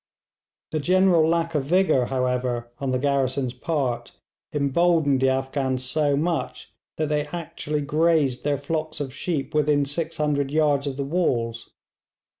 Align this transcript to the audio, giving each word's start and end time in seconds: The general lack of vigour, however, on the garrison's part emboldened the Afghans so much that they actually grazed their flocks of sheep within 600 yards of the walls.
The 0.71 0.79
general 0.79 1.29
lack 1.29 1.53
of 1.53 1.65
vigour, 1.65 2.07
however, 2.07 2.71
on 2.79 2.89
the 2.89 2.97
garrison's 2.97 3.53
part 3.53 4.13
emboldened 4.51 5.19
the 5.21 5.29
Afghans 5.29 5.83
so 5.85 6.17
much 6.17 6.73
that 6.97 7.07
they 7.09 7.27
actually 7.27 7.81
grazed 7.81 8.43
their 8.43 8.57
flocks 8.57 8.99
of 8.99 9.13
sheep 9.13 9.53
within 9.53 9.85
600 9.85 10.49
yards 10.49 10.87
of 10.87 10.97
the 10.97 11.03
walls. 11.05 11.69